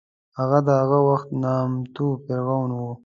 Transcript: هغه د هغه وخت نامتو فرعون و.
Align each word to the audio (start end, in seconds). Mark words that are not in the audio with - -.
هغه 0.37 0.59
د 0.67 0.69
هغه 0.81 0.99
وخت 1.09 1.29
نامتو 1.43 2.07
فرعون 2.23 2.69
و. 2.73 2.81